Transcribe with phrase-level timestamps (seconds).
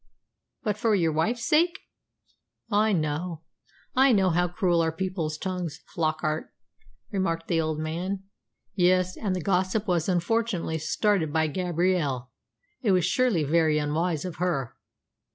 [0.63, 1.77] "But for your wife's sake?"
[2.71, 3.43] "I know
[3.95, 6.51] I know how cruel are people's tongues, Flockart,"
[7.11, 8.23] remarked the old man.
[8.73, 12.31] "Yes; and the gossip was unfortunately started by Gabrielle.
[12.81, 14.75] It was surely very unwise of her."